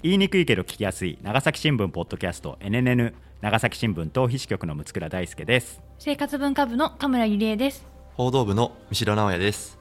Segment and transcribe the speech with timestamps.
[0.00, 5.82] 言いにくいけど聞きやすい長崎新聞ポッドキャスト NNN 長崎新聞逃避支局の六倉大輔です。
[5.98, 7.84] 生活文化部の田村ゆりえです。
[8.14, 9.76] 報道部の三代直也です。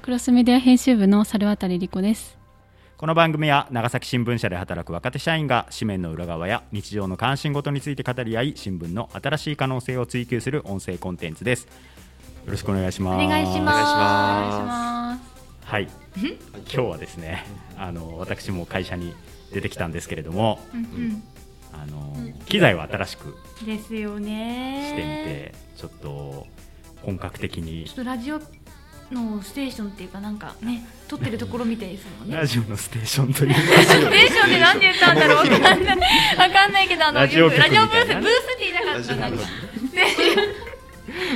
[0.00, 2.38] クロスメディア編集部の猿渡理子です。
[2.96, 11.64] この番組は長崎新聞社で働く若手社員が紙面の裏側や日常の関心事について語り合い新聞の新しい可能性を追求する音声コンテンツです。
[12.46, 13.22] よろしくお願いします。
[13.22, 15.32] お願いしお願いしまます
[15.66, 15.88] はい
[16.54, 17.44] 今日はですね
[17.76, 19.12] あの私も会社に
[19.52, 21.22] 出てきたんですけれどもすうん。
[21.72, 22.14] あの
[22.46, 24.90] 機材は新しくうんですよね。
[24.90, 26.46] してみてちょっと
[27.02, 27.84] 本格的に。
[27.86, 28.40] ちょっとラジオ
[29.10, 32.36] のステーションっていうかなんかね撮ってるところみたいですもんね。
[32.36, 33.60] ラジオのステーションというか。
[33.60, 35.36] ステーションで何て言ったんだろう。
[35.38, 35.98] わかんない
[36.36, 38.22] わかんないけどあのラジオブースブースって
[38.60, 39.42] 言いたかったのに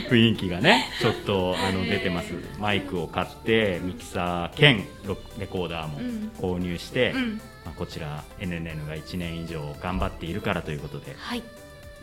[0.09, 2.33] 雰囲気がねちょっとあの出てます。
[2.59, 6.30] マイクを買ってミキサー兼ロレコーダーもうん。
[6.39, 7.30] 購入して、うん。
[7.33, 11.43] まあ、こちら NNN が1年以上頑張っているからということで、はい。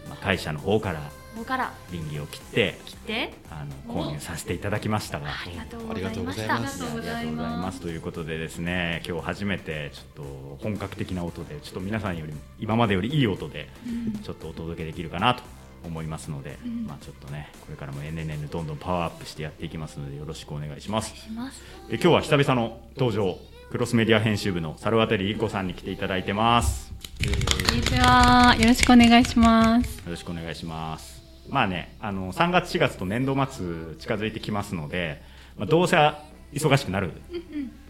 [0.07, 0.99] まあ、会社の方から
[1.33, 1.73] ここから。
[1.91, 3.33] 倫理を切って切って。
[3.49, 5.29] あの購入させていただきましたが。
[5.29, 6.41] ありがとうございます。
[6.41, 7.81] ありがとうございます。
[7.81, 13.67] ということでですね今日初めてちょっと本格的な音でちょっと皆さんより今までよりいい音で
[14.23, 15.43] ちょっとお届けできるかなと
[15.85, 16.85] 思いますので、ん。
[16.85, 21.15] まあちょっとねこれからも NNN どんどんパワーアップしてやっていきますのでよろしくお願いします。
[21.15, 21.61] します。
[21.89, 23.37] で今日は久々の登場
[23.73, 26.93] クロスメディア編集部の猿渡理子さんに来ていただいてます。
[27.67, 28.55] こんにちは。
[28.59, 29.97] よろしくお願いします。
[29.97, 31.23] よろしくお願いします。
[31.49, 35.23] まあねあの3月4月と年度末近づいてきますので、
[35.57, 35.97] まあ、どうせ
[36.53, 37.13] 忙しくなる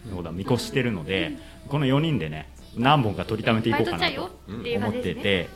[0.10, 1.34] のだ見越してるので
[1.68, 4.32] この4人でね何本か取りためていこうかなと
[4.78, 5.50] 思ってて、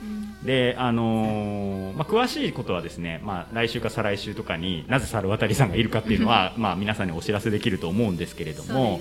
[0.44, 9.00] であのーまあ、詳しいことはですね、まあ、来週か再来週とかになぜ猿渡さんがいるかっていうのは まあ皆さんにお知らせできると思うんですけれども、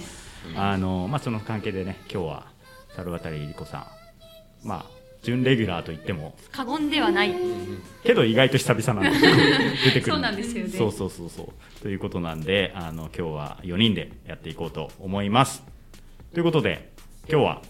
[0.54, 2.46] あのーまあ、その関係でね今日は
[2.94, 3.90] 猿渡理子さ
[4.64, 4.86] ん、まあ、
[5.22, 6.34] 準レギュラーといっても。
[6.52, 7.34] 過言ではない。
[8.04, 9.34] けど意外と久々なんですよ
[9.86, 10.12] 出てくる。
[10.12, 10.70] そうなんですよね。
[10.70, 11.80] そうそうそうそう。
[11.82, 15.64] ということなんであの今日は4人でやっていこうと思います。
[16.32, 16.92] ということで
[17.28, 17.62] 今日は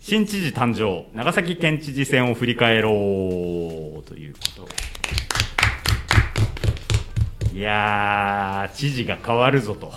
[0.00, 4.02] 新知事誕生長崎県知事選を振り返ろう。
[4.04, 4.68] ということ
[7.56, 9.90] いやー知事が変わるぞと。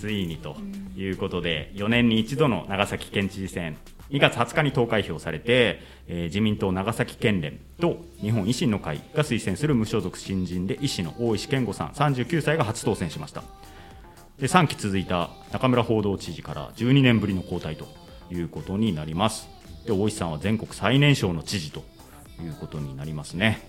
[0.00, 0.56] ついにと
[0.96, 3.76] いうことで4年に一度の長崎県知事選。
[4.08, 13.42] 2月20日に投開票されて、えー自民党長崎県連と日本維新の会が推薦する無所属新人で医師の大石健吾さん39歳が初当選しました。
[14.38, 17.86] で3期続いた中村報道知事から12年ぶりの交代と
[18.30, 19.50] いうことになります。
[19.84, 21.84] で大石さんは全国最年少の知事と
[22.42, 23.68] いうことになりますね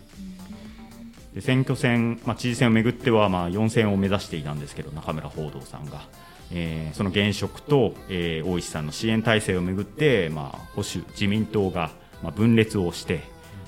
[1.35, 6.01] で選挙戦、まあ、知事選をめぐっては、まあ、4選を目指していたんですけど中村報道さんが、
[6.51, 11.91] えーその現職と、えー大石さんの支援体制をめぐって、まあ、保守自民党が、
[12.23, 13.21] まあ、分裂をして、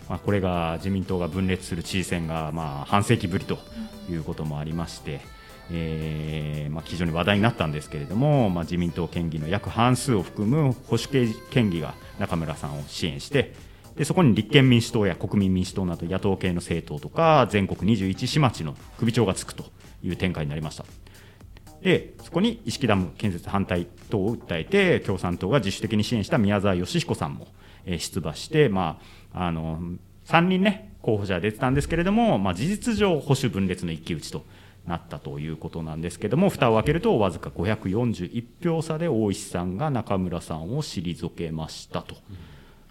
[0.08, 3.60] まあ、これが自民党が分裂する知事選が、まあ、半世紀ぶりと
[4.10, 5.20] いうこともありまして、
[5.70, 13.54] えーまあ、非常に話題になったんですけれども、まあ、自民党県議の約半数を含む保守系県議が中村さんを支援して
[13.98, 19.66] でそこに立憲民主党や国民民主党など野党系の政党とか全国21市町の首長がつくと
[20.04, 20.86] いう展開になりました。
[21.82, 27.48] でそこに石木ダム建設反対等を訴えて共産党が自主的に支援した宮沢義彦さんも、
[27.86, 29.00] 出馬して、ま
[29.34, 29.80] あ、あの
[30.26, 34.46] 3人ね候補者が出てたんですけれども、まあ、事実上保守分裂の一騎打ちと
[34.86, 42.16] なったということなんですけども蓋を開けるとわずか541票差で大石さんが中村さんを退けましたと。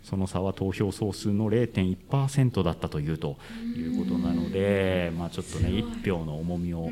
[0.09, 3.39] その差は投票総数の0.1%だったというと
[3.77, 6.91] いうことなので、まあ、ちょっとね、1票の重みを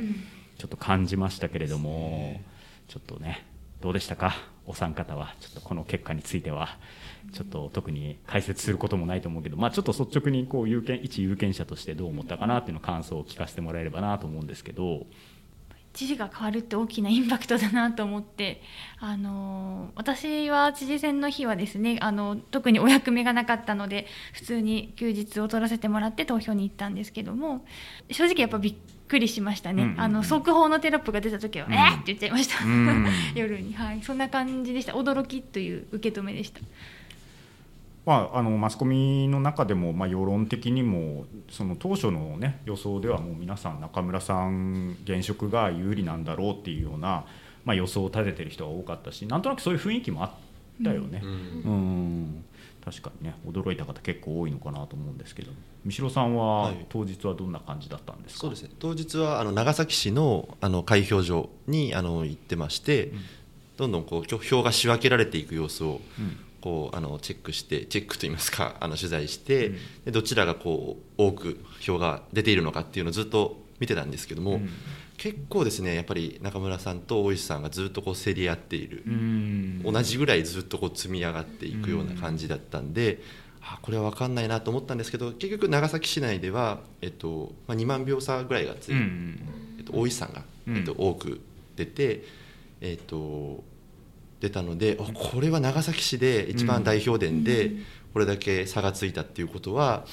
[0.58, 2.40] ちょっと感じましたけれども、
[2.88, 3.46] ちょっとね、
[3.80, 4.34] どうでしたか、
[4.66, 6.76] お三方は、ちょっとこの結果については、
[7.32, 15.06] ちょっと特に解説することもないと思うけど、まあ、ちょっと率直にこう有権一有権者としてどう思ったかなっていうの感想を聞かせてもらえればなと思うんですけど、
[15.94, 18.60] 知事が変わるって大きなインパクトだなと思って、
[18.98, 27.64] あの私は知事選の日はですねあの特にお役目がなかったので普通に休日を取らせてもらって投票に行ったんですけども
[28.10, 28.74] 正直やっぱびっ
[29.06, 30.00] くりしましたね、うんうんうん。
[30.00, 31.72] あの速報のテロップが出た時は、うん。
[31.72, 33.06] えーって言っちゃいました、うん。
[33.34, 34.94] 夜に、はい、そんな感じでした。
[34.94, 36.60] 驚きという受け止めでした。
[38.06, 47.24] まあ、あのマスコミの中でも、まあ、世論的にもその当初の、ね、予想ではもう皆さん中村さん現職が有利なんだろうっていうような、
[47.64, 50.30] まあ、予想を立ててる人が多かったしなんとなくそういう雰囲気もあっ
[50.84, 51.22] たよね。
[51.22, 52.44] うん。
[52.84, 55.50] 確かにね驚いた方結構多いのかなと思うんですけど。
[55.86, 58.62] 三代さんははい当日はどんな感じだったんですか、そうです。
[58.64, 63.12] ね当日はあの長崎市のあの開票所にあの行ってまして、
[63.78, 69.76] どんどんこう票票が仕分けられていく様子をうんこうあのチェックしてチェックといいますか あの取材して、うん。
[70.06, 74.70] でどちらがこう多く票が出ているのかっていうのをずっと見てたんですけども、うん。
[75.18, 79.82] 結構ですねやっぱり中村さんと大石さんがずっとこう競り合っている、うん。
[79.82, 83.20] 同じぐらいずっとこう積み上がっていくような感じだったんで、
[83.60, 88.94] あこれは分かんないなと思ったんですけど結局長崎市内では、えっとまあ、2万票差ぐらいがつい
[89.78, 91.40] えっと、大石さんが、うんえっと、多く
[91.76, 92.24] 出て、
[92.80, 93.64] えっと、
[94.44, 97.72] 出たのであこれは長崎市で一番代表伝で
[98.12, 100.04] これだけ差がついたっていうことは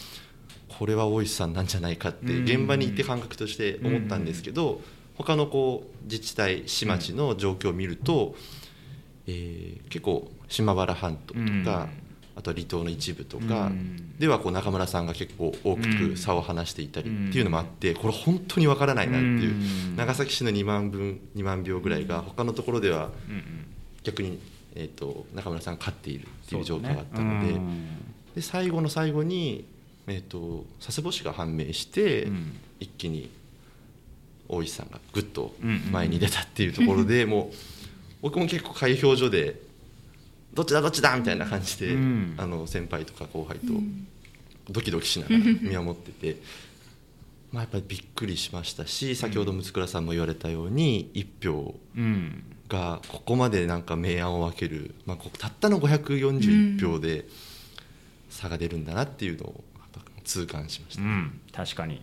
[0.68, 2.44] これは大石さんなんじゃないかってうん。
[2.46, 4.82] 現場に行って感覚として思ったんですけど
[5.16, 8.36] 他のこう自治体市町の状況を見ると、
[9.28, 11.88] えー結構島原半島とか、
[12.36, 14.18] あとは離島の一部とか、うん。
[14.18, 19.96] ではこう中村さんが結構大きく差を離していたりっていうのもあってこれ本当にわからないなっていううん。
[19.96, 23.12] 長崎市の2万分2万票ぐらいが他のところでは
[24.04, 24.40] 逆に、
[24.76, 27.88] えー、と中村さんが勝っているっていう状況があったので,、うん。
[28.36, 29.66] で最後の最後に、
[30.08, 32.54] えー、と佐世保市が判明して、うん。
[32.80, 33.30] 一気に
[34.48, 35.92] 大石さんがぐっとうんうん。
[35.92, 37.56] 前に出たっていうところで、 もう
[38.22, 39.62] 僕も結構開票所で
[40.54, 42.36] どっちだどっちだみたいな感じで、うん。
[42.38, 43.74] あの先輩とか後輩と
[44.70, 46.42] ドキドキしながら見守ってて、
[47.52, 52.44] まあやっぱりびっくりしましたし先ほど六倉さんも言われたように一票うん。
[52.70, 57.26] がここまでなんか明暗を分ける、まあ、こたったの541票で
[58.30, 59.64] 差が出るんだなっていうのを
[60.24, 61.02] 痛感しました。
[61.02, 62.02] うん、確かに。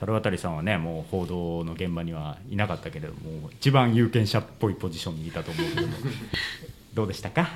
[0.00, 5.92] 猿渡さんはねもう報道の現場にはいなかったけれども一番有権者っぽいポジションにいたと思うけども。
[6.94, 7.50] どうでしたか？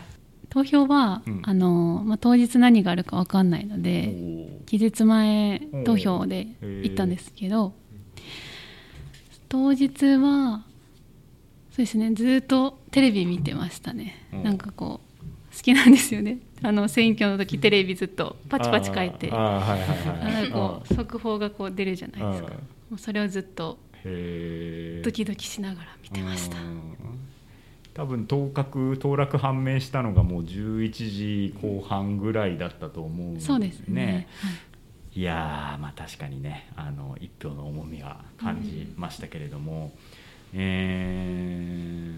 [0.51, 1.43] 投票は、うん。
[1.45, 4.65] あのまあ、当日何があるか分かんないのおでー。
[4.65, 7.73] 期日前投票で行ったんですけど
[9.49, 10.63] 当日は
[11.71, 14.27] そうですねずっとテレビ見てましたね。
[14.33, 14.43] うん。
[14.43, 16.39] なんかこう好きなんですよね。
[16.63, 19.31] あの選挙の時テレビずっとパチパチ書いて。
[20.95, 22.49] 速報がこう出るじゃないですか。
[22.49, 22.53] うん。
[22.55, 22.61] も
[22.93, 26.59] うそれをずっとドキドキしながら見てました。
[26.59, 27.28] うん
[27.99, 33.47] 多分当確当落判明したのがもう11時後半ぐらいだったと思うんですね。
[33.49, 34.29] そうですね。
[35.17, 35.23] い。
[35.23, 39.91] やーまあ確かにねあの一票の重みは感じましたけれども、
[40.55, 41.43] え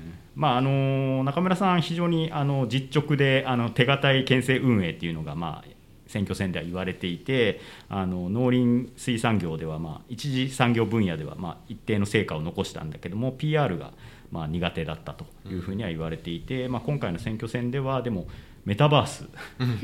[0.06, 5.71] ーまああの中村さん非常にあの実直であの手堅い県政運営っていうのがまあ
[6.11, 13.93] 選挙戦では言われていてあの農林水産業では、まあ、一次産業分野では、まあ、一定の成果を残したんだけども PR が、
[14.31, 18.27] まあ、苦手だったというふうには言われていて、まあ、今回の選挙戦ではでも
[18.65, 19.25] メタバース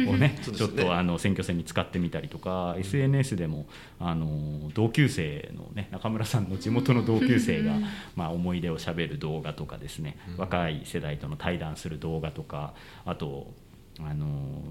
[0.08, 3.66] をね ちょっとあの選挙戦に使ってみたりとか、SNS でも
[3.98, 7.74] あの同級生の、ね、中村さんの地元の同級生が、
[8.14, 13.54] まあ、思い出をしゃべる動画とかですね、若い世代との対談する動画とかあと
[13.98, 14.26] あの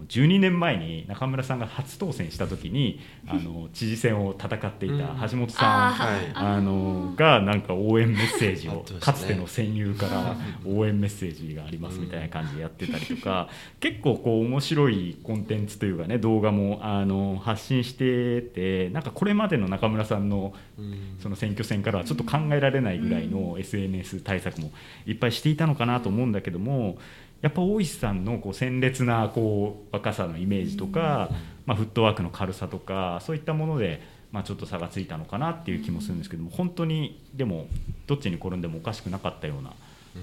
[0.07, 6.31] 12年前に中村さんが初当選した時にあの 知事選を戦っていた橋本さん、あはい。
[6.33, 10.35] あのがなんか応援メッセージを、かつての戦友から
[10.65, 13.49] 応援メッセージがありますみたいな感じでやってたりとか、
[13.79, 21.05] 結構こう面白いコンテンツというかね動画もあの発信しててなんかこれまでの中村さんのうん。
[21.19, 24.71] その選挙戦からはちょっと考えられないぐらいの SNS 対策も
[25.05, 26.97] いっぱいしていたのかなと思うんだけども
[27.41, 31.29] やっぱ大石さんのこう鮮烈なこう若さのイメージとか、
[31.65, 34.01] まあ、フットワークの軽さとかそういったもので、
[34.31, 37.67] まあ、ちょっと差がついたのかなっていう気もするんですけども本当にでも
[38.07, 39.73] どっちに転んでもおかしくなかったような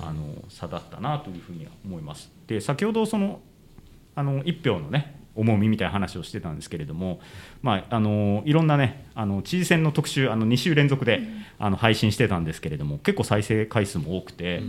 [0.00, 2.30] あの差だったなというふうには思います。
[2.46, 3.40] で先ほどその
[4.14, 7.20] あの1票のね重みみたいな話をしてたんですけれども、
[7.62, 11.22] まあ、あのいろんなねあの知事選の特集あの2週連続で、
[11.58, 14.62] あの配信してたんですけれども結構再生回数も多くて、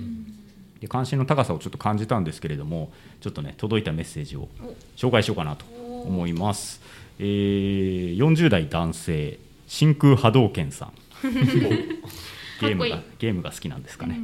[0.84, 4.50] で関心の高さをちょっと感じたんですけれどもちょっとね届いたメッセージを
[4.98, 6.82] 紹介しようかなと思います、
[7.20, 10.92] えー40代男性真空波動拳さん。
[12.60, 14.20] ゲームがゲームが好きなんですかね、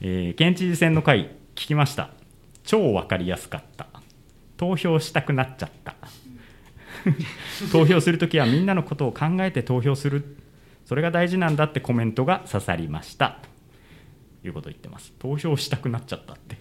[0.00, 2.10] えー県知事選の回聞きました。
[2.62, 3.88] 超わかりやすかった。
[4.56, 5.96] 投票したくなっちゃった。
[7.72, 10.36] 投票するときはみんなのことを考えて投票する。
[10.86, 13.38] それが大事なんだってコメントが刺さりました。
[13.40, 13.53] と
[14.44, 15.12] いうことを言ってます。
[15.18, 16.56] 投票したくなっちゃったって。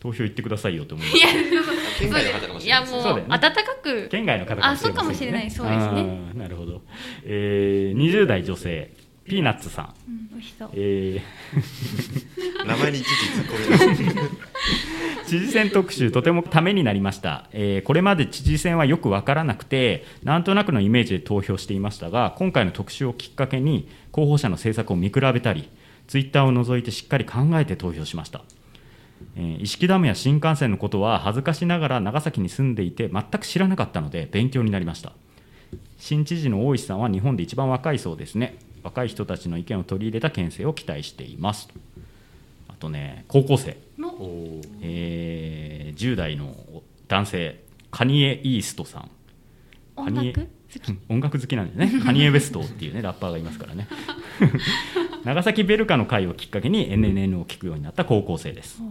[0.00, 1.18] 投票行ってくださいよと思います。
[1.18, 1.28] いや
[1.98, 2.92] 県外の方かもしいやれないです。
[2.92, 3.26] ねもそうだよね。
[3.28, 4.08] う温かく。
[4.08, 5.50] 県外の方かもしれません、ね、あそうかもしれない。
[5.50, 6.32] そうですね。
[6.34, 6.82] なるほど、
[7.24, 8.92] えー、20代女性
[9.24, 10.70] ピーナッツさん、うん美味しそう。
[10.74, 11.22] えー
[12.66, 14.30] 名前にいちいち突っ込
[15.26, 25.68] 知事選特集とてもためになりました、えーこれまで知事選はよく分からなくてなんとなくのイメージで投票していましたが今回の特集をきっかけに候補者の政策を見比べたり
[26.12, 28.42] ツイッターを除いてしっかり考えて投票しました。
[29.34, 35.14] えー、石木ダムや新幹線のことは恥ずかしながら長崎に住んでいて全く知らなかったので勉強になりました。
[35.96, 38.58] 新知事の大石さんは日本で一番若いそうですね。
[38.82, 41.70] 若い人たちの意見を取り入れた県政を期待しています。
[42.68, 43.78] あとね高校生、
[44.82, 46.54] えー、10代の
[47.08, 49.10] 男性カニエ・イーストさん。
[49.96, 50.46] 音楽？
[51.08, 52.00] 音楽好きなんですね。
[52.04, 53.88] カニエ・ウェストっていうねラッパーがいますからね。
[55.24, 58.82] 長崎ベルカの会をきっかけに NNN を聞くようになった高校生です。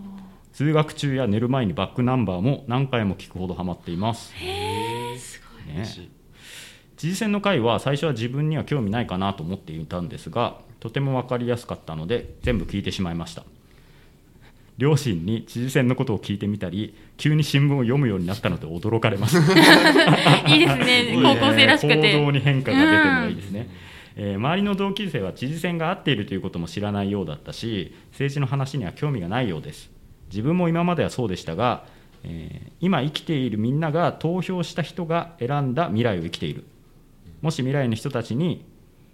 [0.53, 4.33] 通学中や寝る前にバックナンバーも何回も聞くほどハマっています。
[4.35, 5.85] へえすごい、ね、
[7.01, 13.43] 知事選の会は最初は自分には興味ないかなと思っていたんですがとても分かりやすかったので全部聞いてしまいました
[14.77, 19.37] 両親に知事選のことを聞いてみたり急に新聞を読むようになったので驚かれます。
[20.47, 21.11] いいです ね。
[21.21, 22.13] 高校生らしくて。
[22.13, 23.67] 行動に変化が出てるのがいいですね、
[24.17, 29.91] うん、えー、周りの同級生は知事選が合っているということも知らないようだったし政治の話には興味がないようです。
[30.29, 31.83] 自分も今まではそうでしたが、
[32.23, 36.63] えー、今生きているみんなが投票した人が選んだ未来を生きている。
[37.41, 38.63] もし未来の人たちに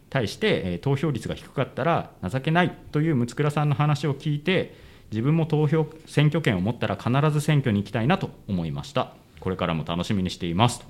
[0.09, 10.85] 対して、えー、投票率が低かったら情けないという六倉さんの話を聞いて自分も投票選挙権を持ったら必ず選挙に行きたいなと思いましたこれからも楽しみにしていますと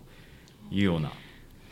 [0.71, 1.11] いうような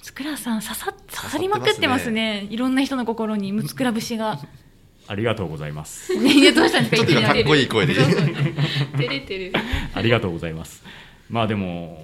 [0.04, 4.40] 六倉さん刺さ刺さりまくってますね、ね、いろんな人の心に六倉節が
[5.08, 6.16] ありがとうございます。
[6.16, 7.22] いやどうしたんですか。
[7.22, 7.94] かっこいい声で。
[8.98, 9.54] 照れてる。
[9.94, 10.84] ありがとうございます。
[11.30, 12.04] まあでも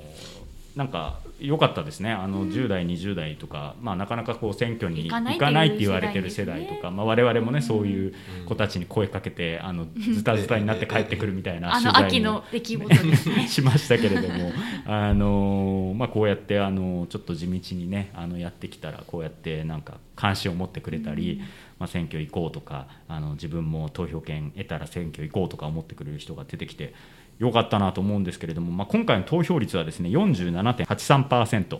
[0.75, 8.13] なんか良かったですね、あの10代、20代とか、まあ、なかなかこう選挙に行かないって言われてる世代とか、まあ、我々もね、そういう
[8.45, 12.43] 子たちに声かけて、あのずたずたになって帰ってくるみたいな 取材も
[13.47, 14.51] しましたけれども、
[14.85, 21.41] あのまあ、こうやってあのちょっと地道にね、あのやってきたら、こうやってなんか関心を持ってくれたり、
[21.79, 26.93] まあ、選挙行こうとかあの、自分も投票権得たら選挙行こうとか思ってくれる人が出てきて、
[27.41, 31.79] 良かったなと思うんですけれども、まあ、今回の投票率はですね47.83%。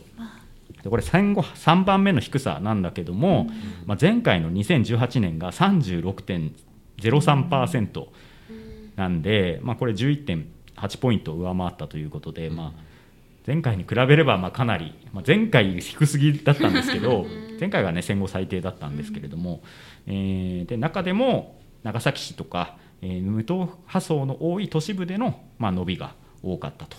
[0.81, 3.45] でこれ戦後3番目の低さなんだけども、
[3.85, 8.07] まあ、前回の2018年が36.03%
[8.95, 12.79] なんで、まあ、これ11.8ポイント上回ったということで、まあ、
[13.45, 17.27] 前回に比べればまあかなり、まあ、前回低すぎだったんですけど
[17.59, 19.61] 前回がね戦後最低だったんですけれども、
[20.07, 26.97] えー、で中でも長崎市とかえー、無党派層の多い都市部での、まあ、伸びが多かったと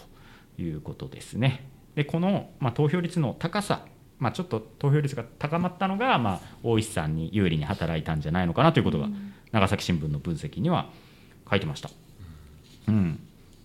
[0.58, 1.68] いうことですね。
[1.94, 3.86] でこの、まあ、投票率の高さ、
[4.18, 9.08] まあ、ちょっと投票率が高まったのが、まあ、大石さんに有利に働いたんじゃないのかなということが、
[9.52, 10.90] 長崎新聞の分析には
[11.48, 11.90] 書いてました。
[12.88, 13.20] うん、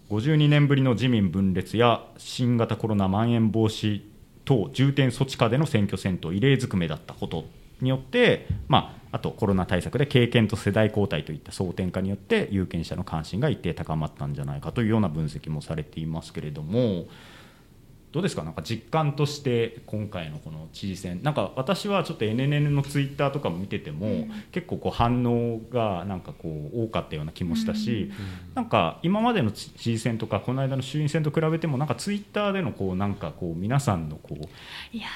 [0.10, 4.02] 52年ぶりの自民分裂や新型コロナまん延防止
[4.46, 7.46] 等重点措置下での選挙戦と異例ずくめだったこと
[7.82, 17.06] によって、まあ、あとコロナ対策で経験と世代交代といった争点化によって有権者の関心が一定高まったんじゃないかというような分析もされていますけれども
[18.14, 18.44] どうですか？
[18.44, 21.22] なんか実感として今回のこの知事選。
[21.24, 35.08] なんか私はちょっと NNN のツイッターとかも見てても、うん、結構こう反応がなんかこう多かったような気もしたし、うん、なんか今までの知事選とかこの間の衆院選と比べてもなんかツイッターでのこうなんかこう皆さんのこういや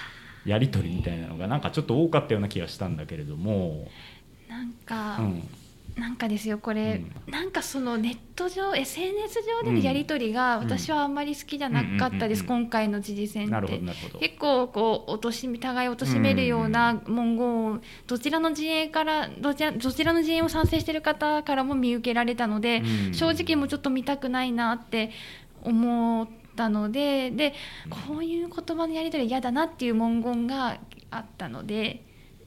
[0.46, 3.88] やり取りみたいなのがなんかちょっと多かったような気がしたんだけれども。
[4.50, 5.50] なんか、うん、
[5.96, 13.80] なんかですよこれ、うん、なんかそのネット上 SNS 上でのやり取りが私はあんまり好きじゃなかったです、今回の知事選って。
[14.20, 22.84] 結構こう落とし互い貶としめるような文言をどちらの陣営からどちらどちらの陣営を賛成している方からも見受けられたので、
[23.14, 25.12] 正直もうちょっと見たくないなって
[25.64, 26.41] 思って。
[26.52, 27.54] ったのでで
[27.90, 30.78] こういう言葉のやり取り嫌だなっていう文言が
[31.10, 32.04] あったので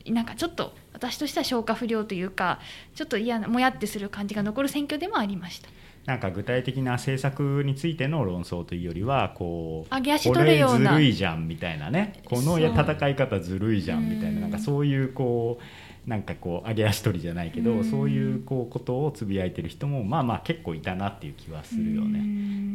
[0.06, 2.60] なんかちょっと私としては消化不良というか
[2.94, 5.68] ちょっと嫌なもやってする感じが残る選挙でもありました。
[6.04, 10.90] なんか具体的な政策についての論争というよりはこう上げ足取るような。
[10.90, 12.20] これずるいじゃんみたいなね。
[12.26, 15.64] この戦い方ずるいじゃんみたいななんかそういうこう
[16.06, 22.20] なんかこう上げ足取りじゃないけど、うそういうこうことをつぶやいてる人もまあまあ結構いたなっていう気はするよね。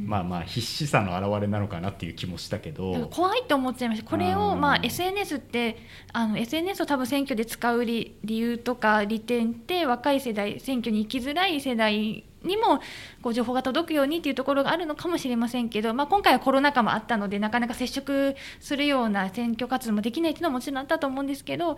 [0.08, 3.08] まあまあ必死さの表れなのかなっていう気もしたけど。
[3.12, 5.78] 怖いと思っちゃいましたこれをまあ SNS って
[6.12, 12.80] あの SNS を多分選挙で使う理由とか利点って若い世代選挙に行きづらい世代にも
[13.22, 21.78] こう情報が届くようにというところがあるのかもしれませんけど、まあ、今回はコロナ禍もあったのでなかなか接触するような選挙活動もできないというのはもちろんあったと思うんですけど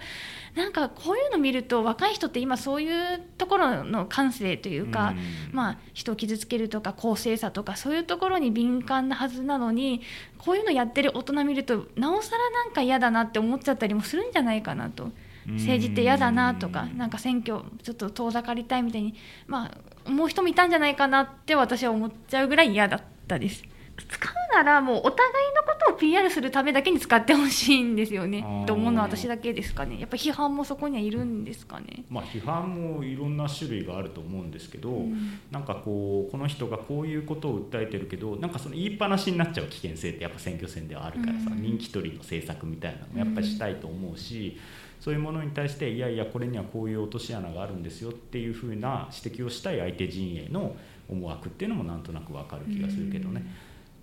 [0.55, 5.13] なんかこういうのを見ると若い人って今そういうところの感性というか、
[5.51, 10.01] うまあ、人を傷つけるとか公正さとかそういうところに敏感なはずなのに
[10.37, 15.11] こういうのやってる大人見るとなおさらなんか嫌だなって思っちゃったりもするんじゃないかなと。
[15.47, 19.15] 政治って嫌だなとかなんか選挙ちょっと遠ざかりたいみたいに
[19.47, 19.71] まあ
[20.05, 23.63] 思う人もいたんじゃないかなって私は思っちゃうぐらい嫌だったです。
[24.09, 29.99] 使うならもうお互いのことを PR するためだけに使ってほしいんですよねと思うのは私だけですかね。
[29.99, 32.03] やっぱ批判もそこにはいるんですかね。
[32.09, 50.75] まあ批判もいろんな種類があると思うんですけど、うん、なんかこうこの人がこういうことを訴えてるけどなんかその言いっぱなしになっちゃう危険性ってやっぱ選挙戦ではあるからさ、うん、人気取りの政策みたいなのもやっぱりしたいと思うし、うんそういうものに対していやいやこれにはこういう落とし穴があるんですよっていうふうな指摘をしたい相手陣営の
[51.09, 53.43] 思惑っていうのもなんとなく分かる気がするけどね。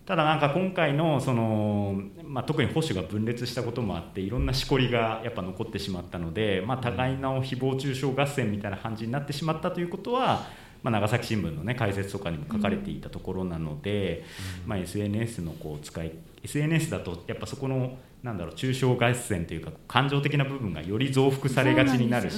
[0.04, 10.46] ただなんか今回のその、まあ、特に保守が分裂したこともあっていろんなしこりがやっぱ残ってしまったので、まあ、互いの誹謗中傷合戦みたいな感じになってしまったということは、
[10.82, 14.24] まあ、長崎新聞の、ね、解説とかにも書かれていたところなので、
[14.66, 22.36] まあ、SNS のこう使い SNS だとやっぱそこのなんだろう抽象合戦というか感情的な部分がより増幅されがちになるし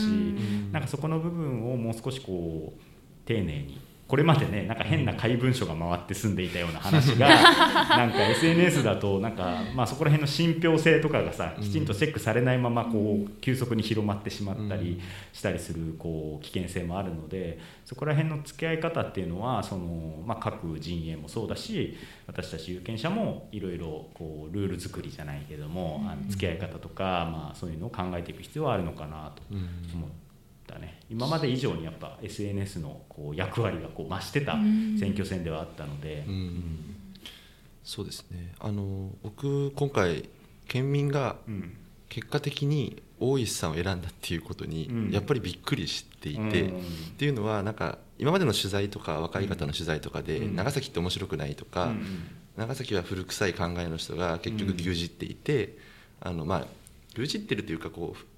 [0.72, 2.80] なんかそこの部分をもう少しこう
[3.26, 3.80] 丁寧に
[4.10, 7.28] これまでねなんか変な怪文書が回って済んでいたような話が
[7.96, 15.00] なんか SNS だとなんか、まあ、そこら辺の信憑性とかがさきちんとチェックされないままこう急速に広まってしまったり
[15.32, 29.42] したりするこう危険性もあるのでそこら辺の付き合い方っていうのはその、まあ、各陣営もそうだし私たち有権者もいろいろこうルール作りじゃないけどもあの付き合い方とか、まあ、そういうのを考えていく必要はあるのかなと
[29.94, 30.29] 思って。
[30.70, 31.00] だね。
[31.10, 34.54] 今まで以上にやっぱ SNS のこう役割がこう増してた
[34.98, 36.34] 選挙戦ではあったので、うん。
[36.34, 36.96] うん、
[37.84, 38.52] そうですね。
[38.58, 40.28] あの僕今回
[40.68, 41.36] 県民が
[42.08, 46.82] 結果的に大石さんを選んだっていうことにやっぱりびっくりしていて、うん、っ
[47.18, 51.92] ていうのはなんか今までの取材とか若い方の取材とかで長崎って面白くないとか、
[52.56, 55.76] 長崎は古臭い考えの人が結局牛耳っていて、
[56.20, 56.66] あのまあ
[57.16, 58.29] 牛耳ってるというかこう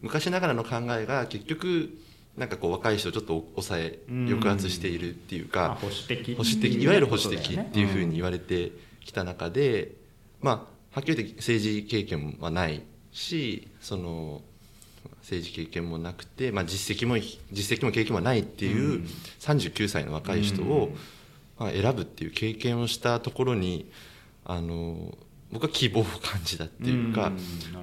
[0.00, 1.98] 昔ながらの考えが結局
[2.36, 6.34] なんかこう若い人をちょっと抑え抑圧しているっていうか、保守的。
[6.36, 9.92] 保守的いわゆる保守的っていうふうに言われてきた中で、
[10.40, 10.54] まあ
[10.92, 14.42] はっきり言って政治経験はないしその
[15.20, 17.16] 政治経験もなくて、まあ、実績も
[17.52, 19.04] 実績も経験もないっていう
[19.40, 20.90] 39歳の若い人を、
[21.58, 23.90] まあ、選ぶっていう経験をしたところに
[24.44, 25.16] あの
[25.52, 27.32] 僕は希望を感じたっていうか、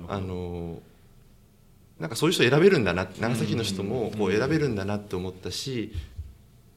[0.07, 0.81] あの
[1.99, 5.93] なんかそういう人選べるんだな長崎の人もこう選べるんだなって思ったし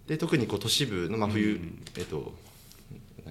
[0.07, 1.61] で特にこう都市部の、まあ、冬、
[1.97, 2.33] えっと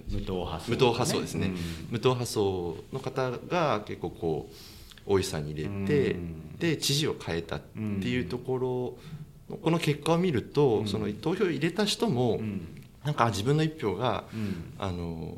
[0.10, 1.52] 無党派層、無党派層ですね、
[1.90, 6.16] 無党派層の方が結構こう大石さんに入れて、
[6.60, 8.58] で知事を変えたっていうとこ
[9.50, 12.40] ろ、この結果を見ると、その投票入れた人も、
[13.04, 14.26] なんか自分の一票が、
[14.78, 15.38] あの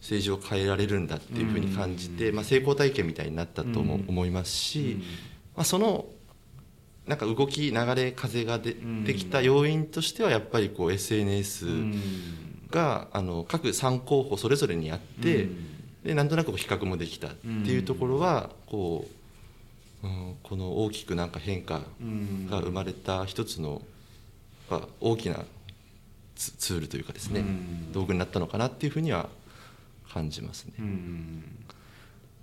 [0.00, 4.96] 政治を変えられるんだっていうふうに感じて、まあ、成功体験みたいになったとも思いますし、
[5.60, 6.06] まあ、その
[7.06, 8.72] なんか動き流れ風が出
[9.04, 11.66] てきた要因としてはやっぱりこう SNS
[12.70, 15.48] があの各3候補それぞれにあって
[16.02, 19.06] でなんとなく比較もできたっていうところはこ
[20.02, 21.82] う、うん、この大きくなんか変化
[22.48, 23.82] が生まれた一つの
[25.02, 25.44] 大きな
[26.36, 27.44] ツールというかですね
[27.92, 29.28] 道具になったのかなっていうふうには
[30.10, 30.72] 感じますね。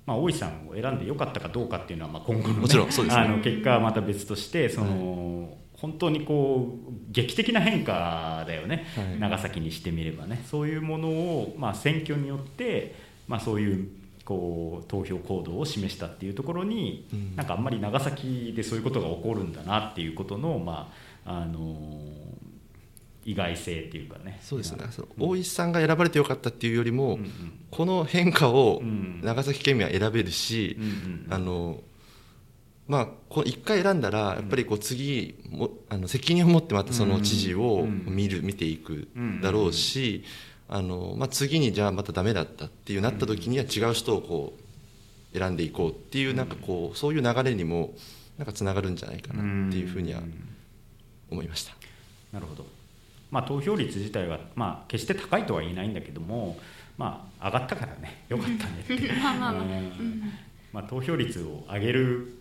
[0.08, 10.41] まあ、大石さんを選んでよかったかどうかっていうのはまあ今後の,、ね、もちろんそうです、ね、あの結果はまた別としてその、はい、本当にこう劇的な変化だよね、はい、長崎にしてみればね。
[10.50, 12.96] そういうものを、まあ、選挙によって、
[13.28, 13.89] まあ、そういう
[14.24, 20.89] こう投票行動を示したっていうところに、うん、なんかあんまり長崎でそういうことが起こるんだなっていうことの、ま
[21.26, 21.76] ああの
[23.28, 24.40] 意外性っていうかね。
[24.42, 24.86] そうですね。
[24.90, 28.82] その大石さんが選ばれてよかったっていうよりも、うんうん、この変化を
[29.22, 31.82] 長崎県民は選べるし、うんうん、あの
[32.88, 39.10] まあ、こ1回選んだらやっぱりこう次もあの責任を持ってまたその知事を見る見ていく
[39.42, 40.24] だろうし
[40.70, 44.58] あの、まあ、次にじゃあまたダメだったっていうなった時には違う人をこ
[45.34, 47.94] う選んでいこうっていうなんかこうそういう流れにも
[48.38, 50.22] なんかつながるんじゃないかなっていうふうには
[51.30, 51.76] 思いました。
[52.32, 52.77] なるほど
[53.32, 56.58] まあ、投票率自体は、まあ、決して高いとは言えないんだけども、
[56.98, 58.24] まあ、上がったからね。
[58.30, 58.94] よかったねって。
[58.94, 59.12] いう
[60.74, 62.34] まあ、投票率を上げる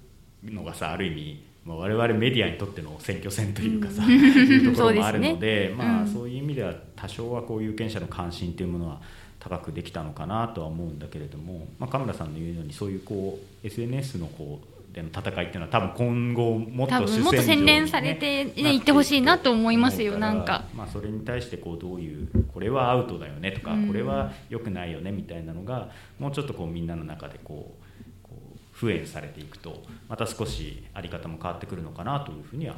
[0.44, 9.00] のがさある意味、まあ、我々メディアにとっての選挙戦というかさ、いうところもあるのでまあ、そういう意味では多少はこう有権者の関心というものは
[9.38, 20.16] 高くできたのかなとは思うんだけれども、まあ、神村さんの言うようにそういうこう SNS のこうでの戦いっていうのは多分今後もっと、ね、もっと洗練されて、ね、いってほしいなと思いますよ。
[20.18, 32.76] なんか、まあ、それに対してこうどういうこれはアウトだよねとか、これはよくないよねみたいなのがもうちょっとこうみんなの中でこうこう復縁されていくとまた少し在り方も変わってくるのかなというふうには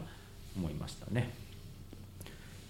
[0.57, 1.33] 思いましたね。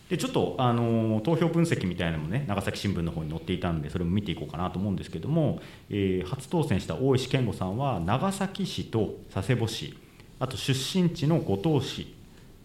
[0.09, 9.99] でちょっとあの投票分析みたいなのもね長崎新聞の方に載っていたんでそれも見ていこうかなと思うんですけども、えー、初当選した大石健吾さんは長崎市と佐世保市
[10.41, 12.15] あと出身地の五島市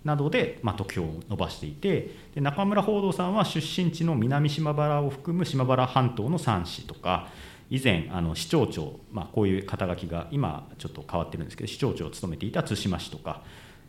[0.06, 7.30] などで、まあ、得票を伸ばしていてで中村報道さんは出身地の南島原を含む島原半島の3市とか
[7.70, 13.42] 以前あの市町長、まあ、こういう肩書きが今ちょっと変わってるんですけど市長長を務めていた対馬市とか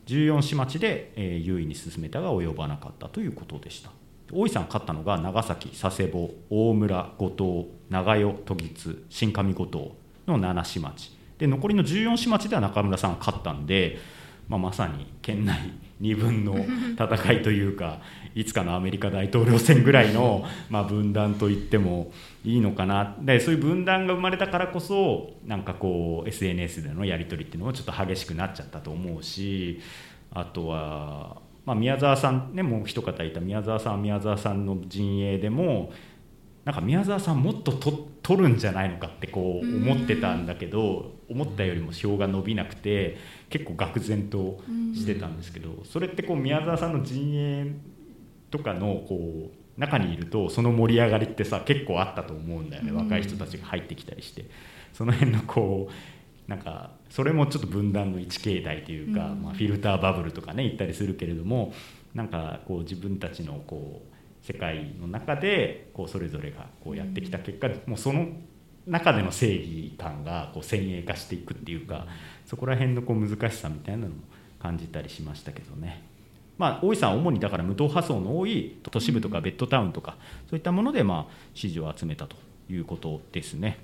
[0.07, 3.91] 14市町で、えー、優位に進めたが及ばなかったということでした。
[4.33, 11.13] 大井さん勝ったのが長崎佐世保大村五島長与時津新上五島の7市町。
[11.39, 13.99] で残りの14市町では中村さんが勝ったんで、
[14.49, 16.57] まあ、まさに県内2分の
[16.95, 18.01] 戦いというか
[18.35, 22.13] いつかのアメリカ大統領選ぐらいの、まあ、分断と言っても
[22.45, 23.17] いいのかな。
[23.21, 29.81] でそういう分断が生まれたからこそなんかこう SNS でのやり取りっていうのもちょっと激しくなっちゃったと思うし
[30.33, 35.93] あとは、まあ、宮沢さんねもう一方いた宮沢さんは宮沢さんの陣営でも
[36.65, 43.19] なんか宮沢さんもっと取るんじゃないのかってこう思ってたんだけど思ったよりも票が伸びなくて
[43.55, 44.61] 結構愕然と
[44.95, 47.73] してたんですけどそれってこう宮沢さんの陣営
[48.51, 54.45] とかのこう中にいるとその盛り上がりってさ結構あったと思うんだよね若い人たちが入ってきたりして。
[54.95, 61.73] その辺のこうなんかそれもちょっと分断の一形態というか、まあ、フィルターバブルとかね言ったりするけれども
[62.15, 68.29] なんかこう自分たちのこう世界の中でこうそれぞれがこうやってきた結果、もうその
[68.87, 72.07] 中での正義感がこう先鋭化していくっていうか
[72.47, 74.15] そこら辺のこう難しさみたいなのも
[74.61, 76.03] 感じたりしましたけどね。
[76.57, 80.17] まあ、大井さんは主にだから無党派層の多い都市部とかベッドタウンとか
[80.49, 82.37] そういったものでまあ支持を集めたと
[82.71, 83.79] いうことですね。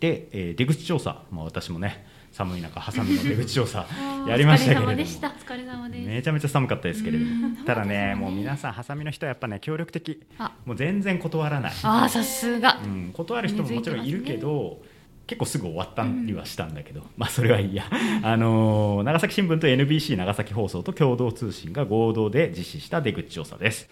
[0.00, 3.86] で、えー、出口調査、まあ、私もね寒い中ハサミの出口調査
[4.26, 5.88] やりましたけれども。
[5.88, 7.56] めちゃめちゃ寒かったですけれども。
[7.64, 10.20] ただねもう皆さんハサミの人はやっぱね協力的。
[10.64, 11.72] もう全然断らない。
[11.82, 14.82] あさすが、うん、断る人ももちろんいるけど、
[15.30, 17.84] 結構すぐ終わったりはしたんだけど、うん、まあそれはいいや、
[18.24, 23.88] あのー、長崎新聞と NBC 長崎放送と共同通信が合同で実施した出口調査です、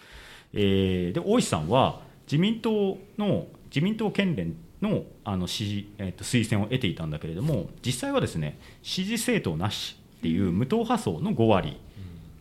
[0.53, 11.81] えー、で大石さんは自民党の自民党県連のあの支,、えー、と推薦を得ていたんだけれども実際はですね支持政党なしっていう無党派層の5割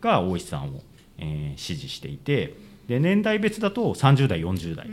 [0.02, 0.82] が大石さんを、
[1.20, 2.56] えー、支持していて
[2.88, 4.88] で年代別だと30代40代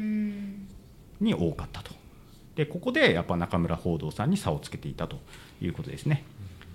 [1.23, 2.04] に多かったと
[2.55, 5.19] でここでやっぱ中村報道さんに差をつけていたと
[5.61, 6.25] いうことですね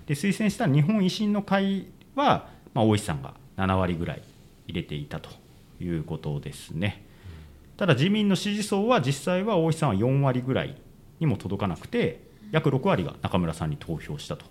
[0.06, 4.22] で推薦した日本維新の会は、まあ、大石さんが7割ぐらい
[4.66, 5.30] 入れていたと
[5.80, 7.04] いうことですね。
[7.76, 10.76] ただ自民の支持層は実際は大石さんは4割ぐらい
[11.18, 12.20] にも届かなくて
[12.52, 14.44] 約6割が中村さんに投票したと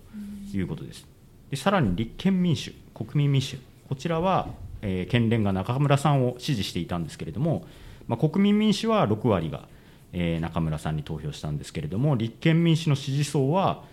[0.52, 1.06] いうことです。
[1.50, 4.48] でさらに立憲民主国民民主こちらは、
[4.82, 7.66] えー、県連が中村さんを支持していたんですけれども、
[8.08, 9.68] まあ、国民民主は6割が、
[10.12, 13.84] えー、中村さんに投票したんですけれども立憲民主の支持層は、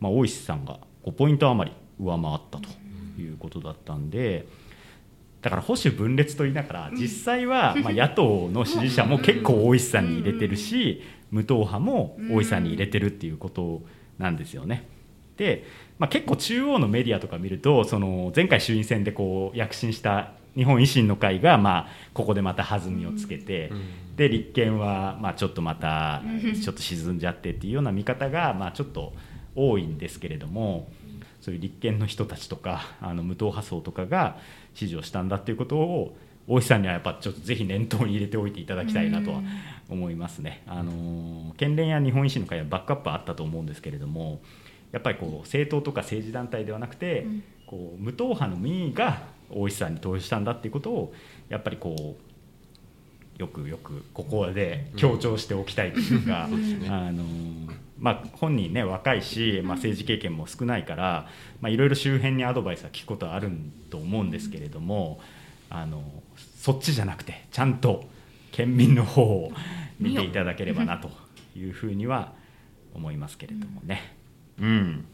[0.00, 2.68] まあ、大石さんが5ポイント余り上回ったと
[3.20, 4.46] いうことだったんで。
[5.42, 13.82] だから保守分裂と言いながら実際はま野党の支持者も結構大石さんに入れてるし無党派も大石さんに入れてるっていうこと
[14.18, 14.86] なんですよね。
[15.36, 15.64] で、
[15.98, 23.70] まあ、結構中央のメディアとか見るとその前回衆院選でこう躍進した日本維新の会がまあここでまた弾みをつけて、
[24.16, 26.22] で立憲はまあちょっとまた
[26.62, 29.12] ちょっと沈んじゃってっていうような見方がまあちょっと
[29.54, 30.90] 多いんですけれども
[31.40, 34.38] そういう立憲の人たちとかあの無党派層とかが
[34.74, 36.16] 支持をしたんだっていうことを
[36.48, 39.40] 大石さんにはやっぱちょっとぜひ念頭に入れておいていただきたいなとは
[39.88, 40.62] 思いますね。
[40.66, 44.40] あの県連や日本維新の会はバックアップあったと思うんですけれども
[44.90, 47.26] やっぱりこう政党とか政治団体ではなくて、
[47.66, 51.14] こう無党派の民意が大石さんに投票したんだっていうことを
[51.48, 52.32] やっぱりこう
[53.40, 56.48] よくよくここで強調しておきたいというか、あ
[57.12, 57.24] の
[57.98, 61.28] まあ、本人ね若いし、まあ、政治経験も少ないから
[61.68, 63.50] いろいろ周辺にアドバイスは聞くことはある
[63.90, 65.20] と思うんですけれども
[65.70, 66.02] あの
[66.56, 68.04] そっちじゃなくてちゃんと
[68.50, 69.52] 県民の方を
[69.98, 71.10] 見ていただければなと
[71.56, 72.32] いうふうには
[72.94, 74.16] 思いますけれどもね。
[74.60, 75.04] うん、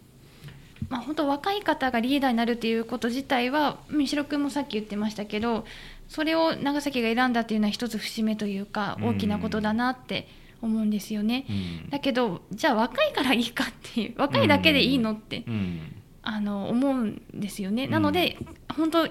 [0.88, 5.64] まあ、本当若い方がリーダーになるということ自体は三代君もさっき言ってましたけど
[6.08, 10.28] それを長崎が選んだっていうのは一つ節目というか大きなことだなって
[10.62, 11.52] 思うんですよね、う
[11.88, 18.38] ん、だけどじゃあ若いからいいかっていう若いだけでいいのって、うん、あの思うんですよね、なので
[18.76, 19.08] 本当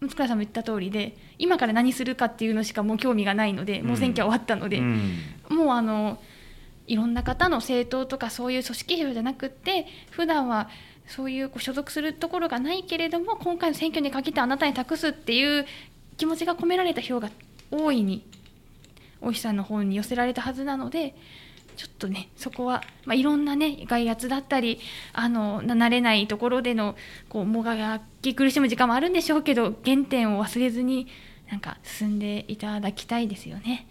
[0.00, 4.80] 六倉さんも言った通りで今から何するかっていうのしかもう興味がないのでもう選挙は終わったので、
[5.48, 6.18] もうあの
[6.86, 10.68] いろんな方の政党とかそういう組織票じゃなくって普段は
[11.08, 15.66] そういうこう所属するところがないけれども今回の選挙に限ってあなたに託すっていう
[16.16, 17.30] 気持ちが込められた票が
[17.70, 18.26] 大いに
[19.20, 21.14] 大石さんの方に寄せられたはずなので
[21.76, 24.80] ちょっとねそこは、まあ、いろんなね外圧だったり
[25.12, 26.96] あの慣れないところでの
[27.28, 31.06] こうもがき苦しむ時間もあるんでしょうけど原点を忘れずに
[31.50, 33.86] なんか進んでいただきたいですよね。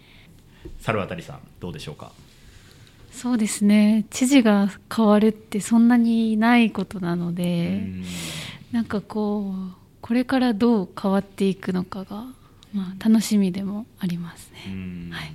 [0.80, 2.10] 猿渡さんどうでしょうか？
[3.16, 4.04] そうですね。
[4.10, 8.04] 知事が変わるってそんなにないことなのでん。
[8.72, 12.26] なんかこうこれからどう変わっていくのかが、
[12.74, 15.10] まあ、楽しみでもありますね。
[15.10, 15.32] はい。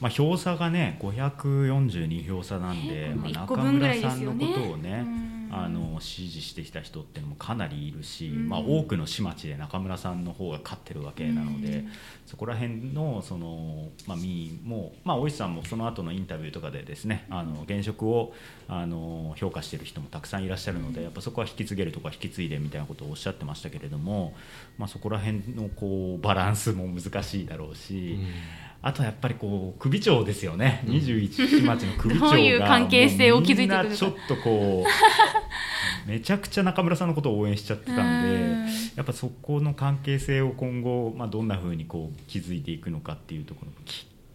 [0.00, 5.04] まあ、票差がね542票差なんで、まあ、中村さんのことをね、
[5.52, 11.84] あの支持してきた人っていうのもかなりいるし、まあ、多くの市町で中村さんの方が勝ってるわけなので、
[12.26, 18.32] そこら辺のその、まあ、民意も、まあ、大石さんもその後のインタビューとかでですねあの現職を
[18.68, 24.34] あの評価している人もたくさんいらっしゃるのでやっぱそこは引き継げるとか引き継いでみたいなことをおっしゃってましたけれども、
[24.78, 28.18] まあ、そこら辺のこうバランスも難しいだろうし。
[28.18, 28.22] う
[28.66, 43.72] んあとやっぱりこう首長ですよね、うん、21町の首長がどういう関係性を築いてくるちょっとこうめちゃくちゃ中村さんのことを応援しちゃってたんでやっぱそこの関係性を今後、まあ、どんなふうにこう築いていくのかっていうところ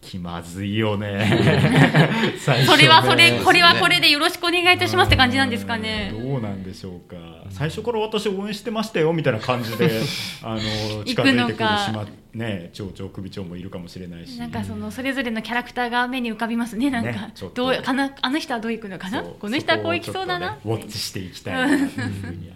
[0.06, 1.06] 気まずいよね。
[1.26, 6.12] ね、それはそれこれはこれでよろしくお願いいたしますって感じなんですかね。
[6.16, 7.16] どうなんでしょうか。
[7.50, 10.00] 最初から私応援してましたよみたいな感じで
[10.42, 14.38] あの近づいてくる島ね町長首長もいるかもしれないし。
[14.38, 19.24] なんかそのそれぞれのキャラクターが目に浮かびますねなんか、ね、どうかなあの人はどういくのかな？
[19.24, 22.52] この人はこういきそうだな、ね、ウォッチしていきたいなというふうに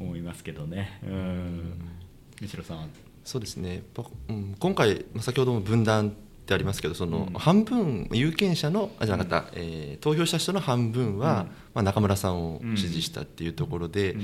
[0.00, 0.98] 思いますけどね。
[1.04, 1.90] うん。
[2.40, 2.90] 西野さん
[3.22, 3.82] そうですね、
[4.28, 6.16] うん、今回先ほども分断
[6.50, 14.16] ってありますけどその半分有権者のあじゃなかった、えー、投票した人の半分は、まあ、中村さんを支持したっていうところで、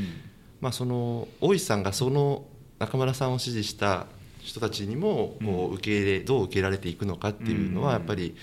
[0.61, 2.45] まあ、その大石さんがその
[2.81, 4.07] 中村さんを支持した
[4.41, 8.35] 人たちにもこう受け入れどう受け入れられていくのかっていうのはやっぱり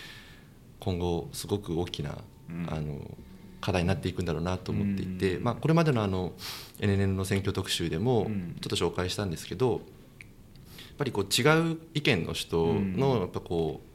[0.79, 2.17] 今後すごく大きな
[2.67, 2.99] あの
[3.59, 6.33] 課題になっていくんだろうなと思っていて、まあ、これまでのあの
[6.79, 8.29] NNN の選挙特集でも
[8.61, 9.79] ちょっと紹介したんですけどっ
[10.97, 13.93] ぱりこう違う意見の人のやっぱこう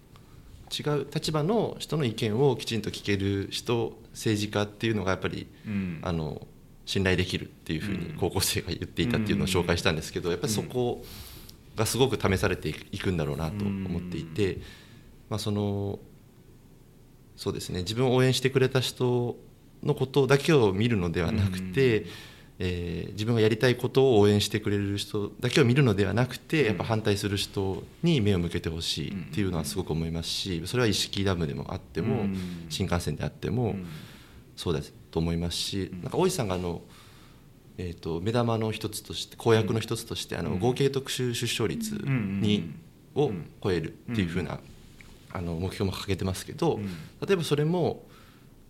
[0.71, 5.47] 違う立場の人の意見をきちんと聞ける人政治家っていうのがやっぱり、
[6.03, 6.47] あの
[6.85, 11.05] 信頼できるっていうふうに高校生が言っていたっていうのを紹介したんですけどやっぱりそこ
[11.77, 14.59] がすごく試されていくんだろうなと思っていて、
[15.29, 15.99] まあ、その
[17.37, 19.37] そうですね自分を応援してくれた人
[19.83, 22.07] のことだけを見るのではなくて、
[22.61, 32.27] えー、自分がやりたいことを応援してくれる人だけを見るのではなくてやっぱ反対する人に目を向けてほしいっていうのはすごく思いますしそれは意識ダムでもあっても
[32.69, 33.77] 新幹線であっても
[34.57, 34.81] そうだ
[35.13, 36.83] と思いますしなんか大石さんがあの、
[37.77, 42.75] えー、と目玉の一つとして公約の一つとしてあの合計特殊出生率に
[43.15, 43.31] を
[43.63, 44.59] 超えるっていうふうな
[45.31, 46.81] あの目標も掲げてますけど
[47.25, 48.07] 例えばそれも、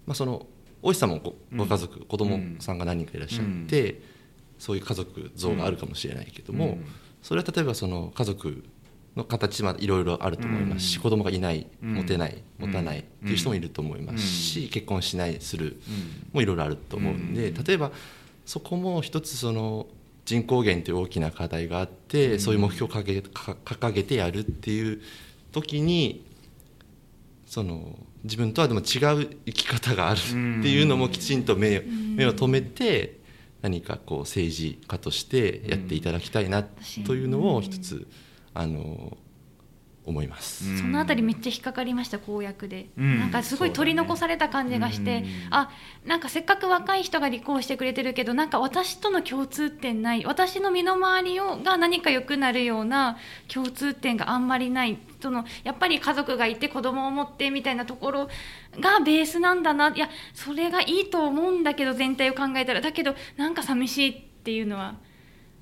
[0.06, 0.46] まあ、その
[0.82, 1.10] 大石さん。
[1.10, 1.20] も
[1.56, 4.00] ご家族、うん、子供さんが何人かいらっしゃって、うん、
[4.58, 6.84] そういう家族像があるかもしれないけども、うん、
[7.22, 8.64] それは例えばその家族
[9.16, 15.80] の形はいろいろあると思いますし、うん、子供がいない持てない持たないっていう人もいると思いますし、結婚しないする
[16.32, 17.90] もいろいろあると思うんで例えば
[18.46, 19.86] そこも一つその
[20.24, 25.00] 人口減という大きな課題があって、そういう目標を掲げ掲げてやるっていう
[25.52, 26.26] 時に
[27.46, 28.84] その自分とはでも違う
[29.46, 33.18] 生き方があるっていうのもきちんと目目を留めて
[33.62, 36.62] 何かこう政治家としてやっていただきたいな
[37.06, 38.06] というのを一つ
[38.54, 39.16] あの
[40.08, 45.70] 思います、そのあたりめっちゃ引っかかりました公約で、うん、なんかすごい取り残された感じがして、ね、あ
[46.06, 53.18] なんかせっかく若い人が立候補してくれてるけどなんか私との共通点ない私の身の回りをが何か良くなるような
[53.52, 58.28] 共通点があんまりないそのやっぱり家族がいて子供を持ってみたいなところ
[58.80, 59.88] がベースなんだな。
[59.94, 64.96] いやそれがいいと思うんだけど全体を考えたらだけどなんか寂しいっていうのは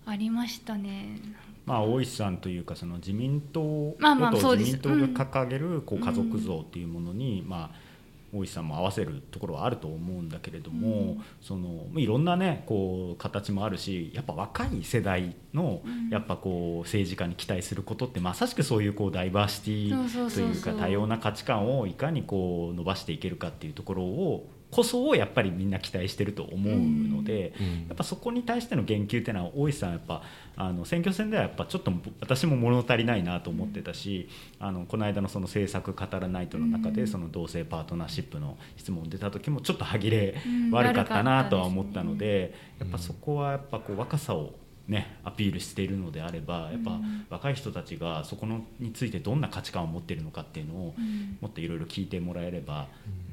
[0.05, 1.19] ありましたね。
[1.67, 7.87] まあ、大石さんというかその自民党まあまあ自民党が掲げるこう家族像っていうものに、まあ
[8.33, 27.67] 大石さんも合わせるところはあると思うんだけれども、うん、そのいろんなねこう形もあるしやっぱ若い世代のやっぱこう政治家に期待することってまさしくそういうこうダイバーシティというか多様な価値観をいかにこう伸ばしていけるかっていうところをこそをやっぱりみんな期待してると思うので、うん。
[27.89, 30.23] やっぱそこに対しての言及っていうのは大石さんやっぱ
[30.57, 40.35] あの選挙戦ではやっぱちょっと私も物足りないなと思ってたし、あのこの間のその政策語らないとの中でその同性パートナーシップの質問出た時もちょっと歯切れ
[40.73, 44.55] 悪かったなとは思ったので、やっぱそこはやっぱこう若さを
[44.89, 50.95] ね、アピールしているのであればやっぱ若い人たちがそこのについてどんな価値観を持っているのかっていうのを
[51.41, 52.87] もっといろいろ聞いてもらえれば、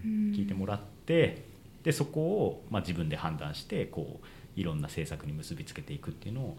[0.04, 1.44] 聞いてもらってで
[1.92, 6.58] そこをまあ自分で判断してこういろんな政策に結びつけていくっていうのを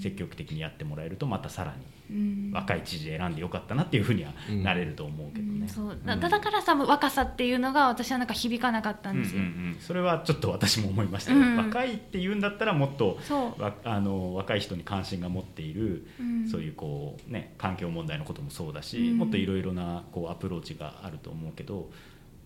[0.00, 1.74] 積極的にやってもらえるとまたさら
[2.10, 5.68] に若い知事選んでよかったなっていうふうにはなれると思うけどね。
[5.68, 5.98] そう。
[6.04, 9.42] だだからさ若さっていうのが私はなんか響かなかったんですよ。
[9.42, 9.76] うんうんうん。
[9.80, 11.32] それはちょっと私も思いました。
[11.32, 11.56] よ、うん。
[11.56, 13.62] 若いっていうんだったらもっとそう。
[13.62, 16.48] わあの若い人に関心が持っている、うん。
[16.48, 19.18] そういうこう、ね、環境問題のこともそうだし、うん。
[19.18, 21.90] もっといろいろなこうアプローチがあると思うけど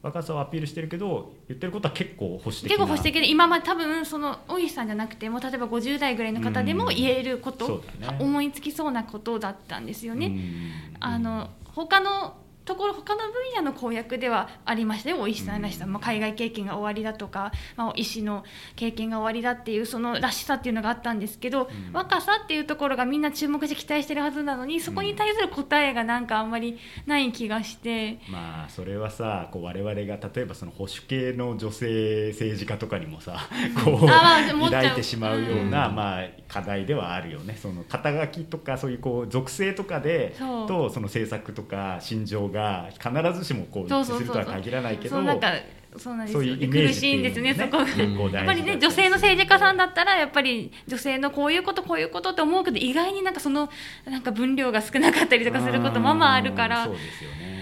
[0.03, 2.69] 若さをアピールしてるけど言ってることは結構保守的な。
[2.69, 8.17] 結構保守的で今まで多分その大石さんじゃなくても例えば50代ぐらいの方でも言えるこうんと、ね。
[8.21, 10.27] 思いつきそうなことだったんですよね。
[10.27, 10.73] うん。
[11.01, 12.37] あの他の
[12.69, 18.45] ところ他の分野の公約ではありましたよ大石さんらしさ、まあ、海外経験が終わりだとか、まあ、医師の
[18.77, 21.93] 経験が終わりだっていうそのらしさっていうのがあったんですけど、うん。
[21.95, 28.19] 若さっていうところがみんな注目して期待してるはずなのにそこに対する答えがなんかあんまりない気がして。
[28.29, 29.99] まあそれはさこう我々が
[30.35, 33.49] 例えばその保守系の女性政治家とかにもさ
[33.83, 35.95] こう抱いてしまうような、うん。
[35.95, 37.57] まあ、課題ではあるよね。
[37.57, 40.35] その肩書きとかそういうこう属性とかで
[40.67, 42.58] とその政策とか心情が
[42.93, 45.53] 必ずしもこう一致するとは限らないけどそうなんか
[45.97, 46.41] そうなんですよ。
[46.41, 47.85] そういうイメージ苦しいんですねそこが。
[47.85, 53.71] 結構大事だやっぱりね女性の政治家さんだったらやっぱり女性のこういうことこういうことって思うけど意外になんかその
[54.05, 56.87] なんか分量が少なかったりとかすることまあまああるから。
[56.87, 57.59] うんそうですよね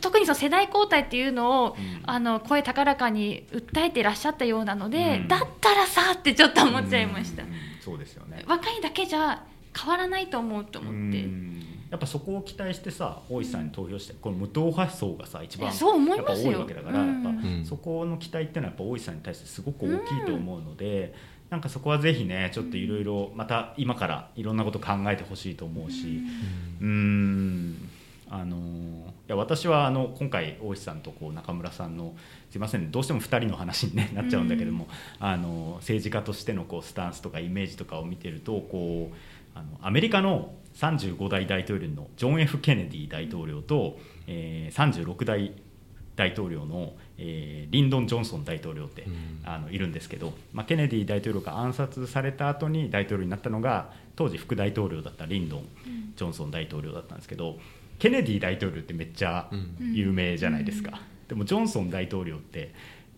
[0.00, 2.02] 特にその世代交代っていうのを、うん。
[2.04, 5.28] あの声高らかに訴えていらっしゃったようなので、うん。
[5.28, 7.48] だったらさってちょっと思っちゃいました、うん。
[7.80, 8.44] そうですよね。
[8.46, 9.42] 若いだけじゃ
[9.76, 11.59] 変わらないと思うと思って、うん
[11.90, 17.22] やっぱそこを期待してさ大石さんに投票してこの無党派層がさ一番いやっぱ多いわけだから、うん。
[17.24, 21.14] やっぱうんそこの期待っていうのはやっぱ大石さんに対してすごく大きいと思うので、
[21.50, 26.22] なんかそこはぜひねちょっといろいろまた今からいろんなこと考えてほしいと思うし
[26.80, 27.90] うーん。
[28.32, 28.60] あのい
[29.26, 32.14] や私はあの今回大石さんとこう中村さんの
[32.48, 34.86] すいませんねどうしても2人の話に、ね、なっちゃうんだけども、
[35.18, 45.52] あの政治家としてのこうスタンスとかイメージとかを見てるとこうあのアメリカの35代大統領のジョン・ F・ ケネディ大統領と、えー36代
[46.16, 49.40] 大統領の、えーリンドン・ジョンソン大統領って、うん。
[49.44, 55.66] あのいるんですけど、まあ、ケネディ大統領が暗殺された後に大統領になったのが当時副大統領だったリンドン・
[56.16, 57.58] ジョンソン大統領だったんですけど
[57.98, 59.94] ケネディ大統領ってめっちゃうん。
[59.94, 62.72] 有名じゃないですか、でもジョンソン大統領って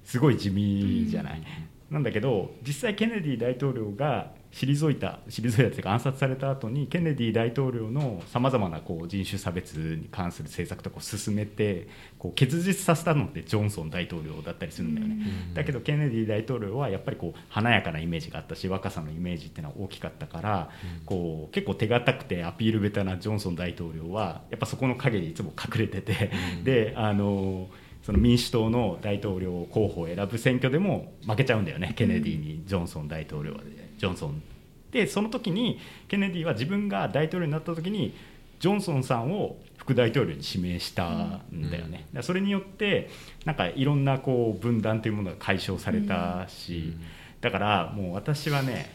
[0.04, 1.42] すごい地味じゃない、
[1.90, 11.88] なんだけど実際ケネディ大統領が退いた退いたというか暗殺された後にケネディ大統領のさまざまなこう人種差別に関する政策とかを進めて
[12.18, 15.16] こう結実させたのってジョンソン大統領だったりするんだよね、
[15.48, 15.54] うん。
[15.54, 20.70] だけどケネディ大統領はやっぱりこう華やかなイメージがあったし若さのイメージっていうのは大きかったから、
[21.06, 26.30] こう結構手堅くてアピールベタなジョンソン大統領はやっぱそこの陰にいつも隠れてて、
[26.62, 27.68] であの
[28.02, 33.60] その民主党の大統領候補を選ぶ選挙でも負けちゃうんだよねケネディにジョンソン大統領は
[34.02, 34.42] ジョンソン
[34.90, 38.12] でその時にケネディは自分が大統領になった時に
[38.58, 43.10] ジョンソンさんを副大統領に指名したんだよね、だからそれによって
[43.44, 46.94] なんかいろんなこう分断というものが解消されたし、
[47.40, 48.92] だからもう私はね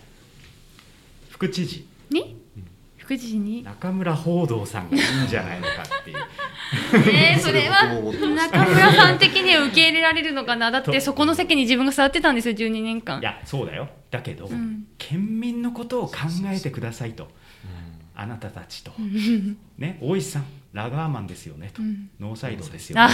[1.29, 1.87] 副知事。
[2.09, 2.41] に？
[3.07, 3.63] 副知事に。
[3.63, 6.17] 中村報道さんがいいんじゃないのかっていう。
[7.09, 10.71] えー、それは中村さん的には受け入れられるのかな？
[10.71, 13.21] だってそこの席に自分が座ってたんですよ12年間。
[13.21, 13.87] いやそうだよ。
[14.11, 14.85] だけど、ん。
[14.97, 16.15] 県民のことを考
[16.47, 17.29] えてくださいと。
[18.13, 19.57] あなたたちと、うん。
[19.77, 22.09] ね大石さんラガーマンですよねと、うん。
[22.19, 23.07] ノーサイドですよね。
[23.07, 23.13] ね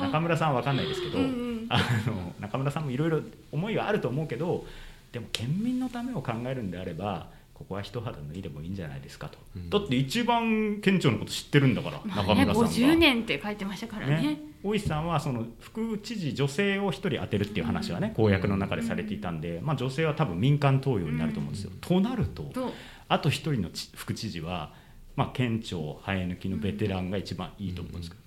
[0.00, 1.66] 中村さんは分かんないですけど、うんうん。
[1.68, 3.20] あの中村さんもいろいろ
[3.52, 4.64] 思いはあると思うけど
[5.12, 7.28] でも県民のためを考えるんであれば
[7.62, 9.70] ここは一肌脱いでもいいんじゃないですかと、うん。
[9.70, 12.68] だって一番県庁のこと知ってるんだから、まあね中村さんが。
[12.70, 14.16] 50年って書いてましたからね。
[14.16, 21.70] ね、大石さんはその副知事女性を一人当てるっていう話はね公約の中でされていたんで、まあ、女性は多分民間投与になると思うんですよ。
[21.80, 22.72] となるとと
[23.08, 24.72] あと一人のち副知事は、
[25.14, 28.21] まあ、県庁生え抜きのベテランが一番いいと思うんですけど、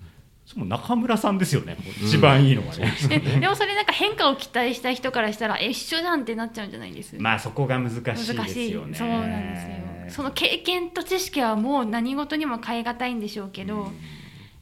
[0.46, 2.94] その中村さんですよね一番いいのはね。
[3.10, 8.94] え でもそれなんか変化を期待した人からしたらえ一緒じゃんってなっちゃうんじゃないですまあそこが難しいですよ難しいね。
[8.94, 9.76] そうなんですよ
[10.08, 13.90] その経験と知識はもう何事にも変え難いんでしょうけど、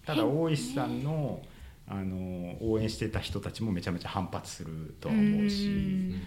[0.06, 1.42] ただ大石さんの
[1.86, 5.66] あの応援してた人たちもめちゃめちゃ反発するとは思うし。
[5.66, 6.22] うん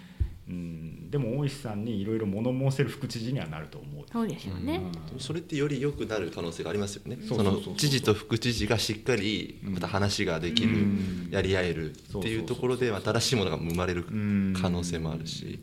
[0.48, 4.04] うん、でも大石さんにいろいろ物申せる副知事にはなると思う。
[4.10, 4.80] そうですよね、
[5.18, 7.18] それってより良くなる可能性がありますよね。
[7.20, 7.62] そうそそうそう。
[7.64, 11.28] そうの知事と副知事がしっかりまた話ができる、うん。
[11.30, 14.54] やり合えるっていうところで新しいものが生まれるうん。
[14.58, 15.60] 可能性もあるし、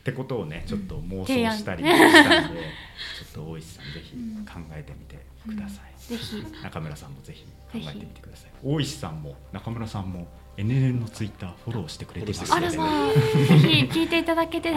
[0.00, 2.60] ってことをねちょっと妄想したりしたんで、
[3.32, 4.12] ちょっと大石さんぜひ
[4.44, 6.44] 考えてみてください、ぜひ。
[6.62, 8.50] 中村さんもぜひ考えてみてください。
[8.64, 10.26] 大石さんも中村さんも
[10.56, 13.20] NNN のツイッターフォローしてくれてますあらまあぜ
[13.58, 14.72] ひ聞いていただけて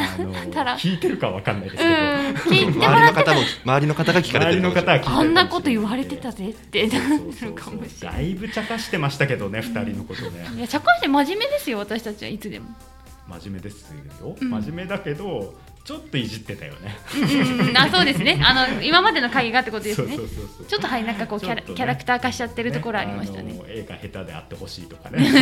[0.51, 0.77] たら。
[0.77, 3.23] 聞いてるかわかんないですうんけど、聞いても周りのらってた。
[3.23, 8.31] 方も周りの方が聞かれてるかあんなこと言われてたぜってなるかもしれだない。
[8.31, 10.45] いぶ茶化してましたけどね、二人のことね。
[10.55, 12.67] いや社会人真面目ですよ私たちはいつでも。
[13.29, 14.49] 真面目ですよ、うん。
[14.49, 15.53] 真面目だけど
[15.89, 16.95] ちょっといじってたよね。
[17.15, 18.39] うんあそうですね。
[18.45, 20.15] あの今までの会がってことですね。
[20.15, 23.55] そうそうそうちょっとはいなんかこうキャラ,、キャラクター化しちゃってるところありましたね。
[23.55, 25.17] あの絵が下手であってほしいとかね。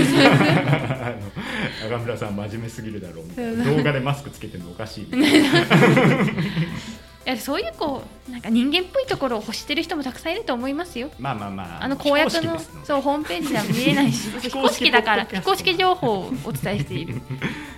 [1.83, 3.65] あの中村さん真面目すぎるだろうみたいな。
[3.65, 5.59] 動画でマスクつけてるのおかしいみたいな。
[7.27, 11.11] いやそういうこうなんか人間っぽいところを欲してる人もたくさんいると思いますよ。
[11.19, 11.83] まあまあまあ。
[11.83, 17.21] あの公約のそうホームページでは見えないし 非公式だから非公式情報をお伝えしている。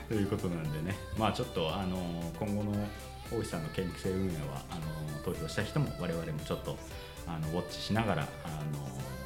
[0.07, 0.95] ということなんでね。
[1.17, 2.71] まあちょっとあの今後の
[3.31, 6.77] 大石さんの県議制運営はあの投票した人も我々もちょっと
[7.27, 8.79] あのウォッチしながらあの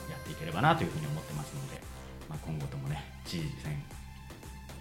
[0.10, 1.82] やっていければなというふうに思ってますので、
[2.28, 3.82] まあ、今後ともね知事選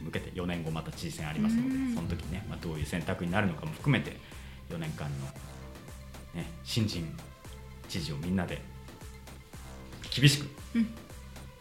[0.01, 4.17] 向けて4年後また知事選ありますのうんでその時ね、まあ、どういう選択になるのかも含めて
[4.71, 5.27] 4年間の、
[6.35, 7.15] ね、新人
[7.89, 8.61] 知事をみんなで
[10.15, 10.89] 厳しく、うん。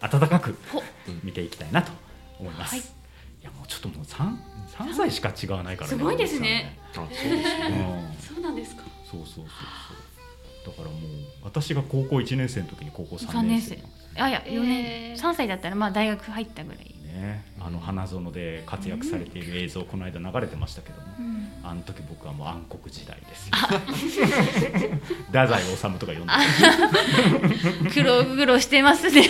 [0.02, 0.82] 温かくほ
[1.24, 1.92] 見ていきたいなと
[2.40, 2.76] 思います。
[2.76, 3.01] はい
[3.42, 4.94] いやもうちょっともう三三？
[4.94, 6.78] 歳しか違わないからすごいですね。
[6.92, 7.42] あそうですね。
[7.70, 8.36] うん。
[8.36, 8.84] そうなんですか。
[9.10, 10.76] そうそうそうそう。
[10.78, 11.00] だからもう
[11.44, 13.76] 私が高校1年生の時に高校3 3年年生。
[14.16, 15.20] 生あいや4年、えー。
[15.20, 21.48] 3歳だったらまあ大学入ったぐらい、ね、あの花園で活躍されている映像この間流れてましたけども、うん。
[21.64, 23.50] あの時僕はもう暗黒時代です。
[23.50, 23.56] よ。
[25.28, 27.92] 太宰治とか読んでた。
[27.94, 29.28] 黒々してますね。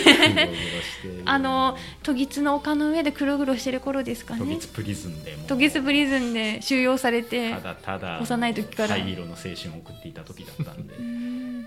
[1.24, 4.40] あの都議の丘の上で黒々してる頃ですかね。
[4.40, 8.88] 都議プリズンで都議プリズンで収容されてただただ幼い時から。
[8.90, 11.66] 灰色の青春を送っていた時だったんで、ん。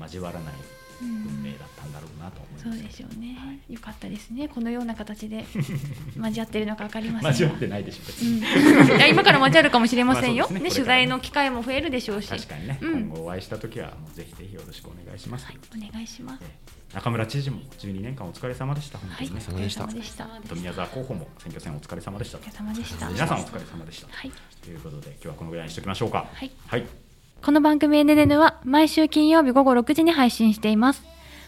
[0.00, 0.54] 交わらない
[1.02, 2.64] 運命だったんだろうなと思います。
[2.64, 3.74] そうでしょうね、はい。
[3.74, 4.48] よかったですね。
[4.48, 5.44] このような形で
[6.16, 7.22] 交わってるのか分かりません。
[7.22, 10.60] が交わってないでしょ別に、うん、 いや今から交わるかもしれませんよ、ね。
[10.60, 10.70] ね。
[10.70, 12.28] 取材の機会も増えるでしょうし。
[12.28, 13.00] 確かにね、うん。
[13.08, 15.46] 今後お会いした時はもうぜひぜひよろしくお願いします、
[15.76, 16.40] お願いします。
[16.42, 18.98] えー中村知事も12年間お疲れ様でした。
[18.98, 20.24] 本当はいにね、お疲れ様でした。
[20.24, 22.38] あと宮沢候補も選挙戦お疲れ様でした。
[22.38, 23.08] お疲れ様でした。
[23.08, 24.32] 皆さんお疲れ様でした、はい。
[24.60, 26.26] ということで今日はこのぐらいにしておきましょうか。
[26.32, 26.50] はい。
[26.66, 27.09] はい
[27.42, 31.02] この番組 NNN は毎週金曜日午後6時に配信しています。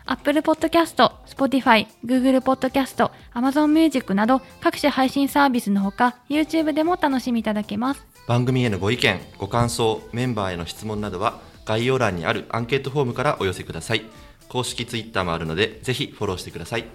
[0.06, 8.06] Apple Podcast、Spotify、Google Podcast、Amazon Music など各種配信サービスのほか YouTube でもお楽しみいただけます。
[8.26, 14.02] 番組へのご意見ご感想メンバーへの質問などは概要欄にあるアンケートフォームからお寄せください
[14.48, 16.86] 公式ツイッターもあるのでぜひフォローしてください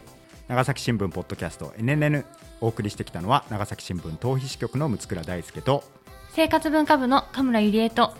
[0.48, 2.26] 長崎新聞ポッドキャスト NNN
[2.62, 5.84] お送りしてきたのは長崎新聞逃避支局の六倉大輔と
[6.32, 8.14] 生活文化部の神村ゆりえと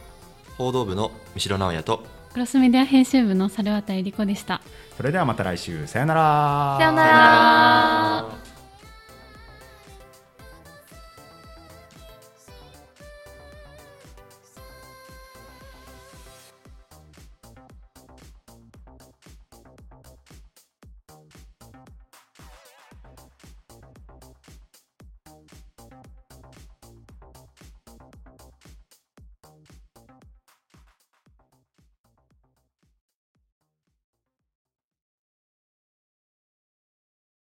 [0.58, 2.04] 報道部の三代直也と
[2.34, 4.62] クロスメディア編集部の猿渡えり子でした。
[4.96, 5.88] それではまた来週。
[5.88, 6.78] さよなら。
[6.80, 8.47] さようなら。